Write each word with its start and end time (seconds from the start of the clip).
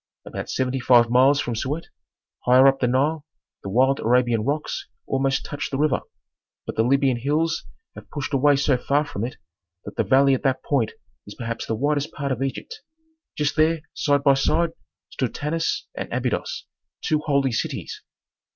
About 0.25 0.49
seventy 0.49 0.79
five 0.79 1.11
miles 1.11 1.39
from 1.39 1.53
Siut, 1.53 1.83
higher 2.45 2.65
up 2.67 2.79
the 2.79 2.87
Nile, 2.87 3.23
the 3.61 3.69
wild 3.69 3.99
Arabian 3.99 4.43
rocks 4.43 4.87
almost 5.05 5.45
touch 5.45 5.69
the 5.69 5.77
river, 5.77 6.01
but 6.65 6.75
the 6.75 6.81
Libyan 6.81 7.17
hills 7.17 7.65
have 7.93 8.09
pushed 8.09 8.33
away 8.33 8.55
so 8.55 8.77
far 8.77 9.05
from 9.05 9.23
it 9.23 9.37
that 9.85 9.97
the 9.97 10.03
valley 10.03 10.33
at 10.33 10.41
that 10.41 10.63
point 10.63 10.93
is 11.27 11.35
perhaps 11.35 11.67
the 11.67 11.75
widest 11.75 12.11
part 12.13 12.31
of 12.31 12.41
Egypt. 12.41 12.81
Just 13.37 13.55
there, 13.55 13.81
side 13.93 14.23
by 14.23 14.33
side, 14.33 14.71
stood 15.11 15.35
Tanis 15.35 15.85
and 15.93 16.11
Abydos, 16.11 16.65
two 17.03 17.19
holy 17.19 17.51
cities. 17.51 18.01